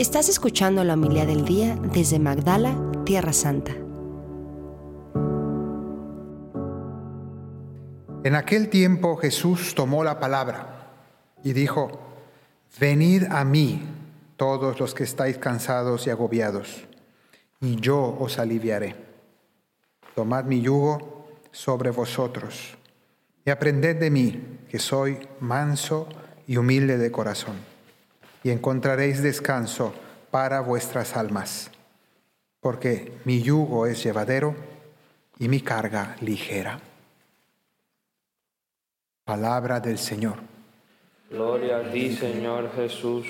Estás 0.00 0.30
escuchando 0.30 0.82
la 0.82 0.94
humildad 0.94 1.26
del 1.26 1.44
día 1.44 1.76
desde 1.76 2.18
Magdala, 2.18 2.74
Tierra 3.04 3.34
Santa. 3.34 3.72
En 8.24 8.34
aquel 8.34 8.70
tiempo 8.70 9.18
Jesús 9.18 9.74
tomó 9.74 10.02
la 10.02 10.18
palabra 10.18 10.88
y 11.44 11.52
dijo, 11.52 12.00
Venid 12.80 13.24
a 13.24 13.44
mí 13.44 13.82
todos 14.38 14.80
los 14.80 14.94
que 14.94 15.04
estáis 15.04 15.36
cansados 15.36 16.06
y 16.06 16.10
agobiados, 16.10 16.86
y 17.60 17.76
yo 17.76 18.16
os 18.18 18.38
aliviaré. 18.38 18.96
Tomad 20.14 20.44
mi 20.44 20.62
yugo 20.62 21.26
sobre 21.50 21.90
vosotros 21.90 22.78
y 23.44 23.50
aprended 23.50 23.96
de 24.00 24.10
mí, 24.10 24.60
que 24.66 24.78
soy 24.78 25.18
manso 25.40 26.08
y 26.46 26.56
humilde 26.56 26.96
de 26.96 27.12
corazón, 27.12 27.56
y 28.42 28.50
encontraréis 28.50 29.22
descanso 29.22 29.92
para 30.30 30.60
vuestras 30.60 31.16
almas, 31.16 31.70
porque 32.60 33.12
mi 33.24 33.42
yugo 33.42 33.86
es 33.86 34.02
llevadero 34.02 34.54
y 35.38 35.48
mi 35.48 35.60
carga 35.60 36.16
ligera. 36.20 36.80
Palabra 39.24 39.80
del 39.80 39.98
Señor. 39.98 40.36
Gloria 41.30 41.78
a 41.78 41.90
ti, 41.90 42.14
Señor 42.16 42.72
Jesús. 42.74 43.26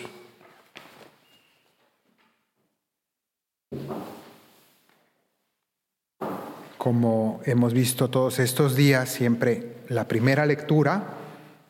Como 6.79 7.41
hemos 7.45 7.75
visto 7.75 8.09
todos 8.09 8.39
estos 8.39 8.75
días, 8.75 9.11
siempre 9.11 9.77
la 9.89 10.09
primera 10.09 10.47
lectura 10.47 11.05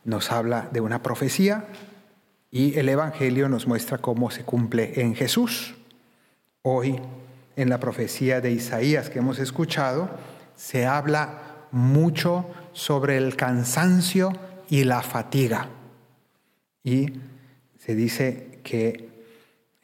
nos 0.05 0.31
habla 0.31 0.69
de 0.71 0.81
una 0.81 1.03
profecía 1.03 1.65
y 2.51 2.79
el 2.79 2.89
Evangelio 2.89 3.49
nos 3.49 3.67
muestra 3.67 3.99
cómo 3.99 4.31
se 4.31 4.45
cumple 4.45 5.01
en 5.01 5.15
Jesús. 5.15 5.75
Hoy, 6.63 6.99
en 7.57 7.69
la 7.69 7.79
profecía 7.79 8.41
de 8.41 8.51
Isaías 8.51 9.09
que 9.09 9.21
hemos 9.21 9.39
escuchado, 9.39 10.11
se 10.57 10.87
habla 10.87 11.67
mucho 11.71 12.47
sobre 12.73 13.17
el 13.17 13.37
cansancio 13.37 14.33
y 14.69 14.85
la 14.85 15.03
fatiga. 15.03 15.69
Y 16.83 17.13
se 17.79 17.95
dice 17.95 18.59
que 18.65 19.09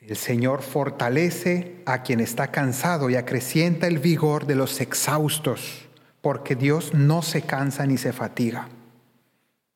el 0.00 0.16
Señor 0.16 0.62
fortalece 0.62 1.82
a 1.86 2.02
quien 2.02 2.20
está 2.20 2.48
cansado 2.48 3.10
y 3.10 3.16
acrecienta 3.16 3.86
el 3.86 3.98
vigor 3.98 4.46
de 4.46 4.56
los 4.56 4.80
exhaustos, 4.80 5.86
porque 6.20 6.56
Dios 6.56 6.94
no 6.94 7.22
se 7.22 7.42
cansa 7.42 7.86
ni 7.86 7.96
se 7.96 8.12
fatiga. 8.12 8.68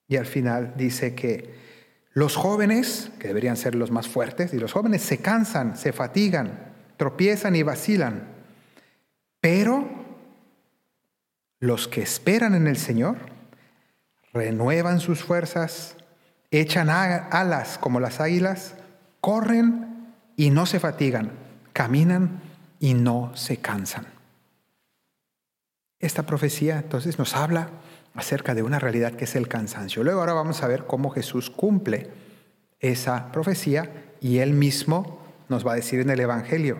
Y 0.08 0.16
al 0.16 0.26
final 0.26 0.74
dice 0.76 1.14
que 1.14 1.69
los 2.12 2.36
jóvenes, 2.36 3.10
que 3.18 3.28
deberían 3.28 3.56
ser 3.56 3.74
los 3.74 3.90
más 3.90 4.08
fuertes, 4.08 4.52
y 4.52 4.58
los 4.58 4.72
jóvenes 4.72 5.02
se 5.02 5.18
cansan, 5.18 5.76
se 5.76 5.92
fatigan, 5.92 6.72
tropiezan 6.96 7.54
y 7.56 7.62
vacilan, 7.62 8.28
pero 9.40 9.88
los 11.60 11.88
que 11.88 12.02
esperan 12.02 12.54
en 12.54 12.66
el 12.66 12.76
Señor 12.76 13.16
renuevan 14.32 15.00
sus 15.00 15.22
fuerzas, 15.22 15.96
echan 16.50 16.88
alas 16.90 17.78
como 17.78 18.00
las 18.00 18.20
águilas, 18.20 18.74
corren 19.20 20.14
y 20.36 20.50
no 20.50 20.66
se 20.66 20.80
fatigan, 20.80 21.32
caminan 21.72 22.40
y 22.80 22.94
no 22.94 23.32
se 23.36 23.58
cansan. 23.58 24.19
Esta 26.00 26.24
profecía 26.24 26.78
entonces 26.78 27.18
nos 27.18 27.36
habla 27.36 27.68
acerca 28.14 28.54
de 28.54 28.62
una 28.62 28.78
realidad 28.78 29.12
que 29.12 29.24
es 29.24 29.36
el 29.36 29.48
cansancio. 29.48 30.02
Luego 30.02 30.20
ahora 30.20 30.32
vamos 30.32 30.62
a 30.62 30.66
ver 30.66 30.86
cómo 30.86 31.10
Jesús 31.10 31.50
cumple 31.50 32.08
esa 32.80 33.30
profecía 33.30 34.14
y 34.20 34.38
él 34.38 34.54
mismo 34.54 35.20
nos 35.48 35.66
va 35.66 35.72
a 35.72 35.76
decir 35.76 36.00
en 36.00 36.10
el 36.10 36.20
Evangelio, 36.20 36.78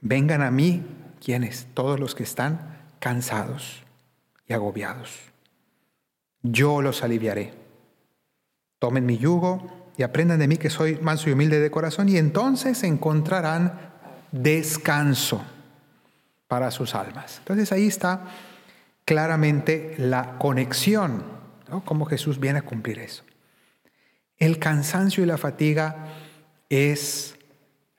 vengan 0.00 0.42
a 0.42 0.50
mí, 0.50 0.86
quienes, 1.22 1.66
todos 1.74 1.98
los 1.98 2.14
que 2.14 2.22
están 2.22 2.78
cansados 3.00 3.82
y 4.46 4.52
agobiados. 4.52 5.18
Yo 6.42 6.82
los 6.82 7.02
aliviaré. 7.02 7.52
Tomen 8.78 9.06
mi 9.06 9.18
yugo 9.18 9.90
y 9.96 10.04
aprendan 10.04 10.38
de 10.38 10.46
mí 10.46 10.56
que 10.56 10.70
soy 10.70 10.98
manso 11.00 11.28
y 11.28 11.32
humilde 11.32 11.58
de 11.58 11.70
corazón 11.70 12.08
y 12.08 12.18
entonces 12.18 12.84
encontrarán 12.84 13.92
descanso 14.30 15.42
para 16.48 16.70
sus 16.70 16.94
almas. 16.94 17.38
Entonces 17.38 17.72
ahí 17.72 17.86
está 17.86 18.24
claramente 19.04 19.94
la 19.98 20.38
conexión, 20.38 21.24
¿no? 21.68 21.84
cómo 21.84 22.04
Jesús 22.06 22.38
viene 22.40 22.60
a 22.60 22.62
cumplir 22.62 22.98
eso. 22.98 23.24
El 24.38 24.58
cansancio 24.58 25.22
y 25.22 25.26
la 25.26 25.38
fatiga 25.38 26.06
es 26.68 27.36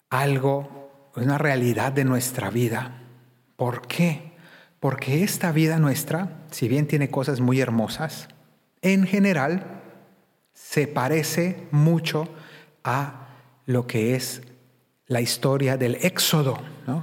algo, 0.09 1.11
una 1.15 1.37
realidad 1.37 1.91
de 1.91 2.05
nuestra 2.05 2.49
vida. 2.49 3.01
¿Por 3.55 3.87
qué? 3.87 4.33
Porque 4.79 5.23
esta 5.23 5.51
vida 5.51 5.79
nuestra, 5.79 6.45
si 6.51 6.67
bien 6.67 6.87
tiene 6.87 7.09
cosas 7.09 7.39
muy 7.39 7.59
hermosas, 7.59 8.27
en 8.81 9.07
general 9.07 9.81
se 10.53 10.87
parece 10.87 11.67
mucho 11.71 12.29
a 12.83 13.27
lo 13.65 13.87
que 13.87 14.15
es 14.15 14.41
la 15.07 15.21
historia 15.21 15.77
del 15.77 15.95
Éxodo. 15.95 16.57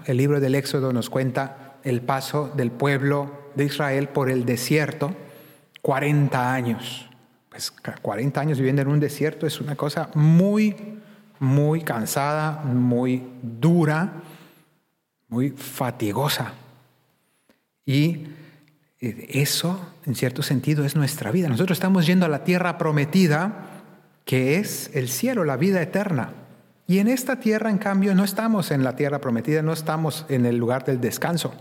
El 0.07 0.17
libro 0.17 0.41
del 0.41 0.55
Éxodo 0.55 0.93
nos 0.93 1.11
cuenta 1.11 1.79
el 1.83 2.03
paso 2.03 2.53
del 2.55 2.71
pueblo 2.71 3.51
de 3.55 3.65
Israel 3.65 4.09
por 4.09 4.31
el 4.31 4.45
desierto, 4.45 5.15
40 5.83 6.53
años. 6.53 7.09
Pues 7.49 7.71
40 7.71 8.41
años 8.41 8.59
viviendo 8.59 8.83
en 8.83 8.89
un 8.89 9.01
desierto 9.01 9.47
es 9.47 9.61
una 9.61 9.77
cosa 9.77 10.11
muy, 10.15 10.75
muy 11.39 11.83
cansada, 11.83 12.63
muy 12.65 13.23
dura, 13.43 14.15
muy 15.29 15.51
fatigosa. 15.51 16.53
Y 17.87 18.27
eso, 19.01 19.95
en 20.07 20.15
cierto 20.15 20.43
sentido, 20.43 20.85
es 20.85 20.97
nuestra 20.97 21.31
vida. 21.31 21.49
Nosotros 21.49 21.77
estamos 21.77 22.07
yendo 22.07 22.27
a 22.27 22.31
la 22.31 22.45
tierra 22.45 22.79
prometida, 22.79 23.83
que 24.25 24.57
es 24.57 24.91
el 24.95 25.09
cielo, 25.09 25.45
la 25.45 25.57
vida 25.57 25.83
eterna. 25.83 26.33
Y 26.87 26.99
en 26.99 27.09
esta 27.09 27.41
tierra, 27.41 27.71
en 27.71 27.79
cambio, 27.79 28.15
no 28.15 28.25
estamos 28.25 28.71
en 28.71 28.85
la 28.85 28.95
tierra 28.97 29.21
prometida, 29.21 29.63
no 29.63 29.73
estamos 29.73 30.27
en 30.29 30.45
el 30.45 30.57
lugar 30.57 30.85
del 30.85 31.01
descanso. 31.01 31.55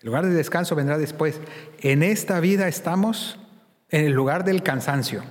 El 0.00 0.06
lugar 0.06 0.24
del 0.24 0.34
descanso 0.34 0.74
vendrá 0.74 0.98
después. 0.98 1.40
En 1.80 2.02
esta 2.02 2.40
vida 2.40 2.68
estamos 2.68 3.38
en 3.90 4.04
el 4.06 4.12
lugar 4.12 4.44
del 4.44 4.62
cansancio. 4.62 5.22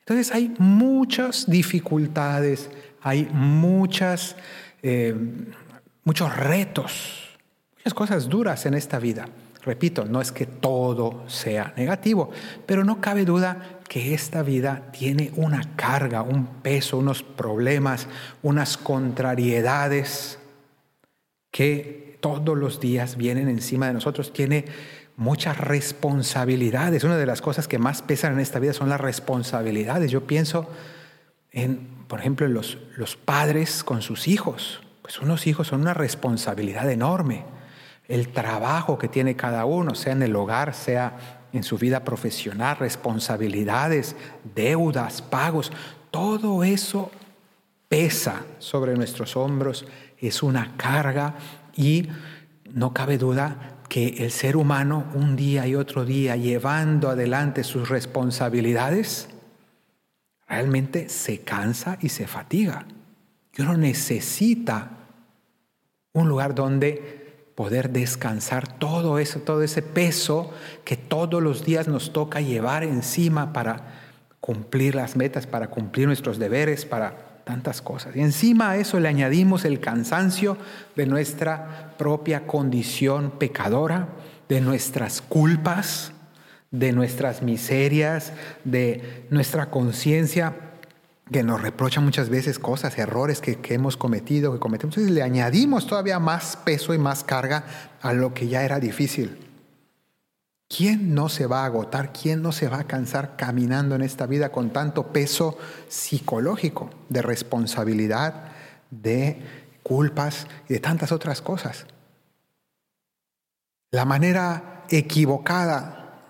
Entonces 0.00 0.32
hay 0.32 0.54
muchas 0.58 1.50
dificultades, 1.50 2.70
hay 3.02 3.28
muchas, 3.32 4.36
eh, 4.82 5.16
muchos 6.04 6.36
retos, 6.36 7.36
muchas 7.76 7.94
cosas 7.94 8.28
duras 8.28 8.66
en 8.66 8.74
esta 8.74 9.00
vida. 9.00 9.28
Repito, 9.66 10.04
no 10.04 10.20
es 10.20 10.30
que 10.30 10.46
todo 10.46 11.24
sea 11.26 11.74
negativo, 11.76 12.30
pero 12.66 12.84
no 12.84 13.00
cabe 13.00 13.24
duda 13.24 13.80
que 13.88 14.14
esta 14.14 14.44
vida 14.44 14.92
tiene 14.92 15.32
una 15.34 15.74
carga, 15.74 16.22
un 16.22 16.46
peso, 16.62 16.98
unos 16.98 17.24
problemas, 17.24 18.06
unas 18.44 18.76
contrariedades 18.76 20.38
que 21.50 22.16
todos 22.20 22.56
los 22.56 22.78
días 22.78 23.16
vienen 23.16 23.48
encima 23.48 23.88
de 23.88 23.94
nosotros. 23.94 24.32
Tiene 24.32 24.66
muchas 25.16 25.58
responsabilidades. 25.58 27.02
Una 27.02 27.16
de 27.16 27.26
las 27.26 27.42
cosas 27.42 27.66
que 27.66 27.80
más 27.80 28.02
pesan 28.02 28.34
en 28.34 28.40
esta 28.40 28.60
vida 28.60 28.72
son 28.72 28.88
las 28.88 29.00
responsabilidades. 29.00 30.12
Yo 30.12 30.28
pienso 30.28 30.70
en, 31.50 31.88
por 32.06 32.20
ejemplo, 32.20 32.46
los, 32.46 32.78
los 32.96 33.16
padres 33.16 33.82
con 33.82 34.00
sus 34.00 34.28
hijos. 34.28 34.80
Pues 35.02 35.18
unos 35.18 35.48
hijos 35.48 35.66
son 35.66 35.80
una 35.80 35.94
responsabilidad 35.94 36.88
enorme 36.88 37.55
el 38.08 38.28
trabajo 38.28 38.98
que 38.98 39.08
tiene 39.08 39.36
cada 39.36 39.64
uno, 39.64 39.94
sea 39.94 40.12
en 40.12 40.22
el 40.22 40.36
hogar, 40.36 40.74
sea 40.74 41.16
en 41.52 41.62
su 41.62 41.78
vida 41.78 42.04
profesional, 42.04 42.76
responsabilidades, 42.76 44.16
deudas, 44.54 45.22
pagos, 45.22 45.72
todo 46.10 46.64
eso 46.64 47.10
pesa 47.88 48.44
sobre 48.58 48.94
nuestros 48.94 49.36
hombros, 49.36 49.86
es 50.18 50.42
una 50.42 50.76
carga 50.76 51.34
y 51.76 52.08
no 52.72 52.92
cabe 52.92 53.18
duda 53.18 53.76
que 53.88 54.08
el 54.24 54.30
ser 54.30 54.56
humano 54.56 55.06
un 55.14 55.36
día 55.36 55.66
y 55.66 55.74
otro 55.74 56.04
día 56.04 56.36
llevando 56.36 57.08
adelante 57.08 57.64
sus 57.64 57.88
responsabilidades, 57.88 59.28
realmente 60.48 61.08
se 61.08 61.40
cansa 61.40 61.98
y 62.00 62.08
se 62.08 62.26
fatiga. 62.26 62.86
Y 63.56 63.62
uno 63.62 63.76
necesita 63.76 64.90
un 66.12 66.28
lugar 66.28 66.54
donde 66.54 67.25
poder 67.56 67.90
descansar 67.90 68.78
todo 68.78 69.18
eso, 69.18 69.40
todo 69.40 69.62
ese 69.62 69.82
peso 69.82 70.50
que 70.84 70.96
todos 70.96 71.42
los 71.42 71.64
días 71.64 71.88
nos 71.88 72.12
toca 72.12 72.40
llevar 72.40 72.84
encima 72.84 73.52
para 73.52 73.94
cumplir 74.40 74.94
las 74.94 75.16
metas, 75.16 75.46
para 75.46 75.68
cumplir 75.68 76.06
nuestros 76.06 76.38
deberes, 76.38 76.84
para 76.84 77.42
tantas 77.44 77.80
cosas. 77.80 78.14
Y 78.14 78.20
encima 78.20 78.70
a 78.70 78.76
eso 78.76 79.00
le 79.00 79.08
añadimos 79.08 79.64
el 79.64 79.80
cansancio 79.80 80.58
de 80.96 81.06
nuestra 81.06 81.94
propia 81.96 82.46
condición 82.46 83.32
pecadora, 83.38 84.08
de 84.48 84.60
nuestras 84.60 85.22
culpas, 85.22 86.12
de 86.70 86.92
nuestras 86.92 87.42
miserias, 87.42 88.34
de 88.64 89.26
nuestra 89.30 89.70
conciencia 89.70 90.65
que 91.30 91.42
nos 91.42 91.60
reprocha 91.60 92.00
muchas 92.00 92.28
veces 92.28 92.58
cosas, 92.58 92.96
errores 92.98 93.40
que, 93.40 93.58
hemos 93.74 93.96
cometido, 93.96 94.52
que 94.52 94.60
cometemos. 94.60 94.96
Entonces 94.96 95.14
le 95.14 95.22
añadimos 95.22 95.86
todavía 95.86 96.18
más 96.18 96.56
peso 96.56 96.94
y 96.94 96.98
más 96.98 97.24
carga 97.24 97.64
a 98.00 98.12
lo 98.12 98.32
que 98.32 98.48
ya 98.48 98.62
era 98.62 98.78
difícil. 98.78 99.42
¿Quién 100.68 101.14
no 101.14 101.28
se 101.28 101.46
va 101.46 101.62
a 101.62 101.66
agotar? 101.66 102.12
¿Quién 102.12 102.42
no 102.42 102.52
se 102.52 102.68
va 102.68 102.80
a 102.80 102.86
cansar 102.86 103.36
caminando 103.36 103.94
en 103.94 104.02
esta 104.02 104.26
vida 104.26 104.50
con 104.50 104.70
tanto 104.70 105.12
peso 105.12 105.58
psicológico, 105.88 106.90
de 107.08 107.22
responsabilidad, 107.22 108.52
de 108.90 109.40
culpas 109.82 110.46
y 110.68 110.74
de 110.74 110.80
tantas 110.80 111.12
otras 111.12 111.40
cosas? 111.40 111.86
La 113.90 114.04
manera 114.04 114.84
equivocada 114.90 116.20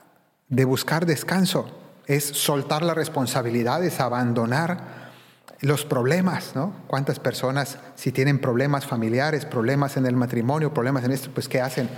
de 0.48 0.64
buscar 0.64 1.06
descanso 1.06 1.85
es 2.06 2.24
soltar 2.24 2.82
las 2.82 2.96
responsabilidades, 2.96 4.00
abandonar 4.00 5.06
los 5.60 5.84
problemas, 5.84 6.52
¿no? 6.54 6.74
¿Cuántas 6.86 7.18
personas 7.18 7.78
si 7.94 8.12
tienen 8.12 8.40
problemas 8.40 8.86
familiares, 8.86 9.44
problemas 9.44 9.96
en 9.96 10.06
el 10.06 10.16
matrimonio, 10.16 10.74
problemas 10.74 11.04
en 11.04 11.12
esto, 11.12 11.30
pues 11.32 11.48
qué 11.48 11.60
hacen? 11.60 11.88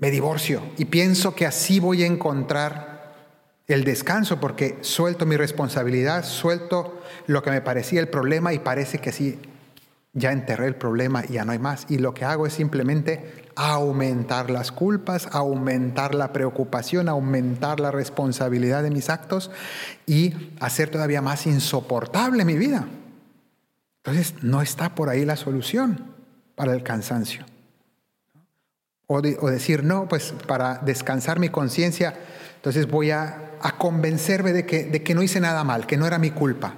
me 0.00 0.10
divorcio 0.10 0.62
y 0.78 0.86
pienso 0.86 1.34
que 1.34 1.46
así 1.46 1.78
voy 1.78 2.02
a 2.02 2.06
encontrar 2.06 3.14
el 3.68 3.84
descanso 3.84 4.40
porque 4.40 4.78
suelto 4.80 5.26
mi 5.26 5.36
responsabilidad, 5.36 6.24
suelto 6.24 7.00
lo 7.26 7.42
que 7.42 7.50
me 7.50 7.60
parecía 7.60 8.00
el 8.00 8.08
problema 8.08 8.52
y 8.52 8.58
parece 8.58 8.98
que 8.98 9.10
así 9.10 9.38
ya 10.12 10.32
enterré 10.32 10.66
el 10.66 10.74
problema 10.74 11.24
y 11.28 11.34
ya 11.34 11.44
no 11.44 11.52
hay 11.52 11.58
más. 11.58 11.86
Y 11.88 11.98
lo 11.98 12.14
que 12.14 12.24
hago 12.24 12.46
es 12.46 12.52
simplemente 12.52 13.44
aumentar 13.54 14.50
las 14.50 14.72
culpas, 14.72 15.28
aumentar 15.32 16.14
la 16.14 16.32
preocupación, 16.32 17.08
aumentar 17.08 17.78
la 17.78 17.90
responsabilidad 17.90 18.82
de 18.82 18.90
mis 18.90 19.08
actos 19.08 19.50
y 20.06 20.34
hacer 20.60 20.90
todavía 20.90 21.22
más 21.22 21.46
insoportable 21.46 22.44
mi 22.44 22.56
vida. 22.56 22.86
Entonces 23.98 24.34
no 24.42 24.62
está 24.62 24.94
por 24.94 25.08
ahí 25.08 25.24
la 25.24 25.36
solución 25.36 26.04
para 26.54 26.74
el 26.74 26.82
cansancio. 26.82 27.44
O, 29.06 29.20
decir, 29.20 29.82
no, 29.82 30.06
pues 30.08 30.32
para 30.46 30.78
descansar 30.78 31.40
mi 31.40 31.48
conciencia, 31.48 32.14
entonces 32.54 32.86
voy 32.86 33.10
a, 33.10 33.58
convencerme 33.76 34.52
de 34.52 34.64
que, 34.64 34.84
de 34.84 35.02
que 35.02 35.14
no 35.14 35.22
hice 35.22 35.40
nada 35.40 35.64
mal, 35.64 35.86
que 35.86 35.96
no 35.96 36.06
era 36.06 36.18
mi 36.18 36.30
culpa. 36.30 36.74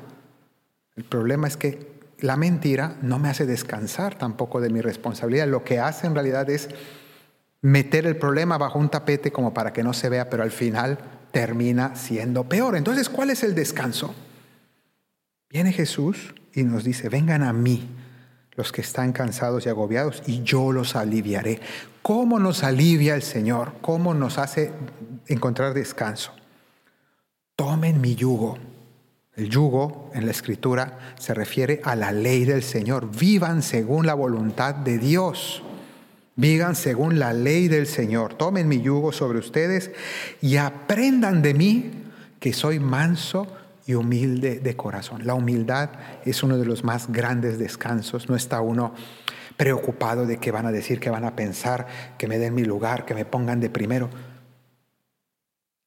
El 0.97 1.05
problema 1.05 1.47
es 1.47 1.59
que 1.59 1.92
la 2.23 2.37
mentira 2.37 2.97
no 3.03 3.19
me 3.19 3.29
hace 3.29 3.47
descansar 3.47 4.17
tampoco 4.17 4.61
de 4.61 4.71
mi 4.71 4.81
responsabilidad. 4.81 5.49
Lo 5.49 5.65
que 5.65 5.81
hace 5.81 6.07
en 6.07 6.15
realidad 6.15 6.49
es 6.49 6.69
meter 7.61 8.07
el 8.07 8.17
problema 8.17 8.59
bajo 8.59 8.79
un 8.79 8.89
tapete 8.89 9.33
como 9.33 9.53
para 9.53 9.73
que 9.73 9.83
no 9.83 9.93
se 9.93 10.09
vea, 10.09 10.31
pero 10.31 10.45
al 10.45 10.53
final 10.53 10.99
termina 11.33 11.97
siendo 11.97 12.45
peor. 12.45 12.77
Entonces, 12.77 13.09
¿cuál 13.09 13.31
es 13.31 13.43
el 13.43 13.57
descanso? 13.57 14.15
Viene 15.51 15.73
Jesús 15.73 16.35
y 16.55 16.63
nos 16.63 16.85
dice, 16.85 17.09
vengan 17.09 17.43
a 17.43 17.53
mí 17.53 17.89
los 18.55 18.71
que 18.71 18.83
están 18.83 19.13
cansados 19.13 19.67
y 19.67 19.69
agobiados, 19.69 20.23
y 20.27 20.43
yo 20.43 20.73
los 20.73 20.95
aliviaré. 20.95 21.61
¿Cómo 22.03 22.39
nos 22.39 22.63
alivia 22.63 23.15
el 23.17 23.23
Señor? 23.23 23.73
¿Cómo 23.81 24.15
nos 24.15 24.39
hace 24.39 24.73
encontrar 25.27 25.75
descanso? 25.75 26.33
Tomen 27.57 28.01
mi 28.01 28.15
yugo. 28.15 28.59
El 29.35 29.49
yugo 29.49 30.11
en 30.15 30.27
la 30.27 30.31
escritura 30.31 31.15
se 31.19 31.33
refiere 31.33 31.81
a 31.85 31.97
la 31.97 32.13
ley 32.13 32.45
del 32.45 32.63
Señor. 32.63 33.11
Vivan 33.17 33.63
según 33.63 34.07
la 34.07 34.15
voluntad 34.15 34.75
de 34.75 34.99
Dios. 34.99 35.63
Vivan 36.37 36.77
según 36.77 37.19
la 37.19 37.33
ley 37.33 37.69
del 37.69 37.87
Señor. 37.87 38.35
Tomen 38.35 38.69
mi 38.69 38.83
yugo 38.83 39.11
sobre 39.13 39.39
ustedes 39.39 39.91
y 40.43 40.57
aprendan 40.57 41.41
de 41.41 41.55
mí 41.55 41.91
que 42.41 42.53
soy 42.53 42.79
manso 42.79 43.47
y 43.87 43.95
humilde 43.95 44.61
de 44.61 44.77
corazón. 44.77 45.27
La 45.27 45.35
humildad 45.35 45.91
es 46.25 46.43
uno 46.43 46.59
de 46.59 46.67
los 46.67 46.85
más 46.85 47.11
grandes 47.11 47.59
descansos. 47.59 48.29
No 48.29 48.37
está 48.37 48.61
uno 48.61 48.95
preocupado 49.57 50.27
de 50.27 50.39
qué 50.39 50.51
van 50.51 50.67
a 50.67 50.73
decir, 50.73 51.01
qué 51.01 51.09
van 51.09 51.25
a 51.25 51.37
pensar, 51.37 51.87
que 52.19 52.29
me 52.29 52.39
den 52.39 52.55
mi 52.55 52.65
lugar, 52.65 53.07
que 53.07 53.15
me 53.15 53.25
pongan 53.25 53.61
de 53.61 53.71
primero. 53.71 54.11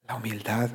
La 0.07 0.15
humildad 0.15 0.69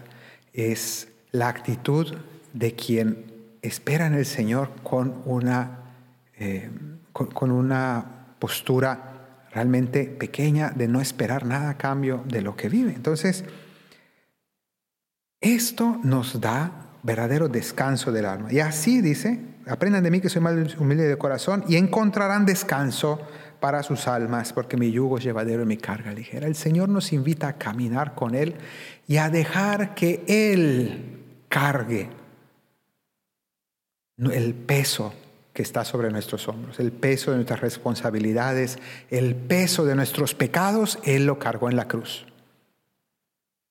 es 0.52 1.08
la 1.32 1.48
actitud 1.48 2.14
de 2.52 2.74
quien 2.74 3.24
espera 3.62 4.06
en 4.06 4.14
el 4.14 4.26
Señor 4.26 4.70
con 4.82 5.22
una, 5.24 5.94
eh, 6.38 6.70
con 7.12 7.50
una 7.50 8.34
postura 8.38 9.10
realmente 9.52 10.04
pequeña 10.04 10.70
de 10.70 10.88
no 10.88 11.00
esperar 11.00 11.44
nada 11.44 11.70
a 11.70 11.76
cambio 11.76 12.22
de 12.26 12.42
lo 12.42 12.56
que 12.56 12.68
vive. 12.68 12.92
Entonces, 12.92 13.44
esto 15.40 15.98
nos 16.02 16.40
da 16.40 16.90
verdadero 17.02 17.48
descanso 17.48 18.12
del 18.12 18.26
alma. 18.26 18.52
Y 18.52 18.60
así 18.60 19.00
dice, 19.00 19.40
aprendan 19.66 20.04
de 20.04 20.10
mí 20.10 20.20
que 20.20 20.28
soy 20.28 20.42
más 20.42 20.76
humilde 20.76 21.08
de 21.08 21.16
corazón 21.16 21.64
y 21.66 21.76
encontrarán 21.76 22.46
descanso 22.46 23.20
para 23.58 23.82
sus 23.82 24.06
almas, 24.06 24.52
porque 24.52 24.76
mi 24.76 24.90
yugo 24.90 25.18
es 25.18 25.24
llevadero 25.24 25.62
y 25.62 25.66
mi 25.66 25.76
carga 25.76 26.12
ligera. 26.12 26.46
El 26.46 26.54
Señor 26.54 26.88
nos 26.88 27.12
invita 27.12 27.48
a 27.48 27.52
caminar 27.54 28.14
con 28.14 28.34
Él 28.34 28.54
y 29.06 29.18
a 29.18 29.28
dejar 29.28 29.94
que 29.94 30.24
Él 30.26 31.44
cargue 31.48 32.08
el 34.32 34.54
peso 34.54 35.14
que 35.52 35.62
está 35.62 35.84
sobre 35.84 36.10
nuestros 36.10 36.46
hombros, 36.48 36.78
el 36.78 36.92
peso 36.92 37.30
de 37.30 37.38
nuestras 37.38 37.60
responsabilidades, 37.60 38.78
el 39.10 39.34
peso 39.34 39.84
de 39.84 39.94
nuestros 39.94 40.34
pecados, 40.34 40.98
Él 41.04 41.26
lo 41.26 41.38
cargó 41.38 41.70
en 41.70 41.76
la 41.76 41.88
cruz. 41.88 42.26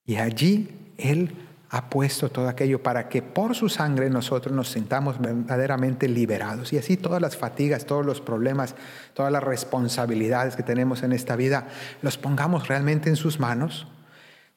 Y 0.04 0.16
allí 0.16 0.68
Él 0.98 1.32
ha 1.72 1.88
puesto 1.88 2.30
todo 2.30 2.48
aquello 2.48 2.82
para 2.82 3.08
que 3.08 3.22
por 3.22 3.54
su 3.54 3.68
sangre 3.68 4.10
nosotros 4.10 4.54
nos 4.54 4.70
sintamos 4.70 5.20
verdaderamente 5.20 6.08
liberados. 6.08 6.72
Y 6.72 6.78
así 6.78 6.96
todas 6.96 7.22
las 7.22 7.36
fatigas, 7.36 7.86
todos 7.86 8.04
los 8.04 8.20
problemas, 8.20 8.74
todas 9.14 9.30
las 9.30 9.42
responsabilidades 9.42 10.56
que 10.56 10.64
tenemos 10.64 11.04
en 11.04 11.12
esta 11.12 11.36
vida, 11.36 11.68
los 12.02 12.18
pongamos 12.18 12.66
realmente 12.66 13.08
en 13.08 13.14
sus 13.14 13.38
manos, 13.38 13.86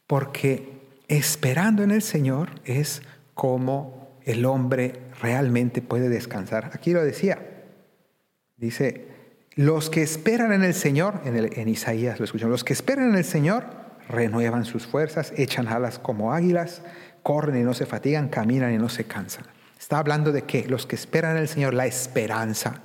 porque 0.07 0.81
esperando 1.07 1.83
en 1.83 1.91
el 1.91 2.01
Señor 2.01 2.49
es 2.65 3.03
como 3.35 4.02
el 4.25 4.45
hombre 4.45 4.93
realmente 5.21 5.81
puede 5.81 6.09
descansar. 6.09 6.71
Aquí 6.73 6.93
lo 6.93 7.03
decía, 7.03 7.39
dice, 8.57 9.07
los 9.55 9.89
que 9.89 10.01
esperan 10.01 10.53
en 10.53 10.63
el 10.63 10.73
Señor, 10.73 11.21
en, 11.25 11.37
en 11.37 11.69
Isaías 11.69 12.19
lo 12.19 12.25
escuchan, 12.25 12.49
los 12.49 12.63
que 12.63 12.73
esperan 12.73 13.09
en 13.09 13.15
el 13.15 13.25
Señor 13.25 13.65
renuevan 14.09 14.65
sus 14.65 14.85
fuerzas, 14.85 15.33
echan 15.37 15.67
alas 15.67 15.99
como 15.99 16.33
águilas, 16.33 16.81
corren 17.21 17.57
y 17.57 17.63
no 17.63 17.73
se 17.73 17.85
fatigan, 17.85 18.29
caminan 18.29 18.73
y 18.73 18.77
no 18.77 18.89
se 18.89 19.05
cansan. 19.05 19.45
Está 19.79 19.97
hablando 19.97 20.31
de 20.31 20.43
que 20.43 20.67
los 20.67 20.85
que 20.85 20.95
esperan 20.95 21.37
al 21.37 21.47
Señor, 21.47 21.73
la 21.73 21.85
esperanza. 21.85 22.81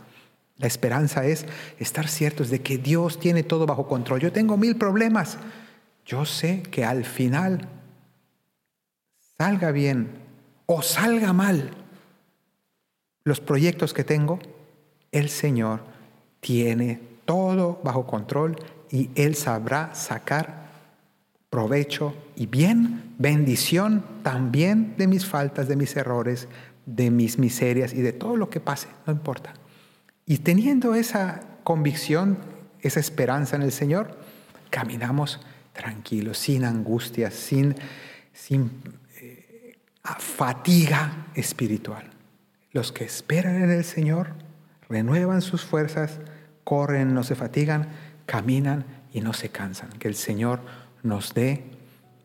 La 0.57 0.67
esperanza 0.67 1.25
es 1.25 1.47
estar 1.79 2.09
ciertos 2.09 2.51
de 2.51 2.61
que 2.61 2.79
Dios 2.79 3.21
tiene 3.21 3.45
todo 3.45 3.67
bajo 3.67 3.87
control. 3.87 4.21
Yo 4.21 4.33
tengo 4.33 4.57
mil 4.57 4.77
problemas. 4.77 5.39
Yo 6.05 6.25
sé 6.25 6.63
que 6.63 6.85
al 6.85 7.05
final 7.05 7.69
salga 9.37 9.71
bien 9.71 10.28
o 10.71 10.83
salga 10.83 11.33
mal 11.33 11.71
los 13.25 13.41
proyectos 13.41 13.95
que 13.95 14.05
tengo, 14.05 14.39
el 15.13 15.31
Señor 15.31 15.81
tiene 16.41 17.01
todo 17.25 17.81
bajo 17.83 18.07
control 18.07 18.57
y 18.91 19.11
Él 19.15 19.35
sabrá 19.35 19.95
sacar 19.95 20.69
provecho 21.49 22.15
y 22.37 22.47
bien, 22.47 23.15
bendición 23.19 24.05
también 24.23 24.95
de 24.99 25.07
mis 25.07 25.25
faltas, 25.25 25.69
de 25.69 25.77
mis 25.77 25.97
errores, 25.97 26.49
de 26.85 27.11
mis 27.11 27.39
miserias 27.39 27.95
y 27.95 28.03
de 28.03 28.13
todo 28.13 28.37
lo 28.37 28.51
que 28.51 28.61
pase, 28.61 28.89
no 29.07 29.13
importa. 29.15 29.55
Y 30.27 30.39
teniendo 30.39 30.95
esa 30.95 31.41
convicción, 31.65 32.37
esa 32.83 33.01
esperanza 33.01 33.57
en 33.57 33.63
el 33.63 33.73
Señor, 33.73 34.19
caminamos 34.69 35.41
tranquilos, 35.73 36.37
sin 36.37 36.65
angustias, 36.65 37.33
sin, 37.33 37.75
sin 38.35 38.71
fatiga 40.19 41.27
espiritual. 41.35 42.05
Los 42.73 42.93
que 42.93 43.05
esperan 43.05 43.63
en 43.63 43.71
el 43.71 43.85
Señor 43.85 44.35
renuevan 44.89 45.43
sus 45.43 45.65
fuerzas, 45.65 46.19
corren, 46.65 47.15
no 47.15 47.23
se 47.23 47.35
fatigan, 47.35 47.89
caminan 48.27 48.85
y 49.13 49.21
no 49.21 49.33
se 49.33 49.49
cansan. 49.49 49.91
Que 49.99 50.09
el 50.09 50.15
Señor 50.15 50.61
nos 51.03 51.35
dé 51.35 51.65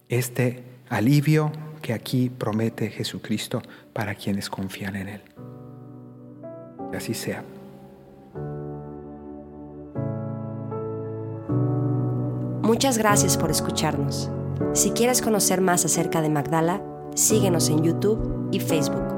este 0.10 0.64
alivio 0.90 1.52
que 1.82 1.94
aquí 1.94 2.30
promete 2.30 2.90
Jesucristo 2.90 3.62
para 3.94 4.16
quienes 4.16 4.50
confían 4.50 4.96
en 4.96 5.08
Él. 5.10 5.22
Que 6.92 6.98
así 6.98 7.14
sea. 7.14 7.44
Muchas 12.62 12.98
gracias 12.98 13.38
por 13.38 13.52
escucharnos. 13.52 14.30
Si 14.74 14.92
quieres 14.92 15.22
conocer 15.22 15.62
más 15.62 15.86
acerca 15.86 16.22
de 16.22 16.30
Magdala, 16.30 16.82
síguenos 17.16 17.70
en 17.70 17.84
YouTube 17.84 18.50
y 18.52 18.60
Facebook. 18.60 19.13